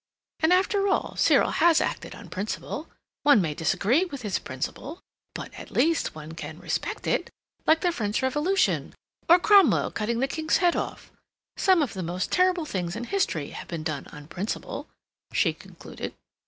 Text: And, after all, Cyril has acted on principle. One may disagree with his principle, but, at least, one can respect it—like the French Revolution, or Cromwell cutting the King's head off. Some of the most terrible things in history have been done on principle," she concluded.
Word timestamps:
And, 0.39 0.51
after 0.51 0.87
all, 0.87 1.15
Cyril 1.15 1.51
has 1.51 1.79
acted 1.79 2.15
on 2.15 2.27
principle. 2.31 2.89
One 3.21 3.39
may 3.39 3.53
disagree 3.53 4.03
with 4.03 4.23
his 4.23 4.39
principle, 4.39 4.99
but, 5.35 5.53
at 5.53 5.69
least, 5.69 6.15
one 6.15 6.31
can 6.31 6.57
respect 6.57 7.05
it—like 7.05 7.81
the 7.81 7.91
French 7.91 8.23
Revolution, 8.23 8.95
or 9.29 9.37
Cromwell 9.37 9.91
cutting 9.91 10.17
the 10.19 10.27
King's 10.27 10.57
head 10.57 10.75
off. 10.75 11.11
Some 11.55 11.83
of 11.83 11.93
the 11.93 12.01
most 12.01 12.31
terrible 12.31 12.65
things 12.65 12.95
in 12.95 13.03
history 13.03 13.51
have 13.51 13.67
been 13.67 13.83
done 13.83 14.07
on 14.07 14.25
principle," 14.27 14.89
she 15.33 15.53
concluded. 15.53 16.15